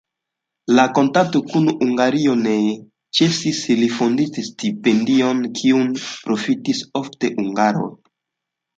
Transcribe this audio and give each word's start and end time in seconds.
La 0.77 0.85
kontakto 0.99 1.41
kun 1.51 1.69
Hungario 1.81 2.33
ne 2.39 2.55
ĉesis, 3.19 3.61
li 3.83 3.91
fondis 3.99 4.35
stipendion, 4.51 5.47
kiun 5.63 5.97
profitis 6.09 6.87
ofte 7.05 7.35
hungaroj. 7.41 7.91